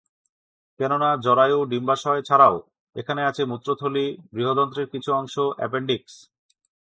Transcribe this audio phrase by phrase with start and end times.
[0.79, 2.55] কেননা জরায়ু, ডিম্বাশয় ছাড়াও
[2.95, 6.13] এখানে আছে মূত্রথলি, বৃহদন্ত্রের কিছু অংশ, অ্যাপেনডিক্স।